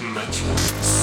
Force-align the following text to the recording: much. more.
much. 0.00 0.42
more. 0.42 0.93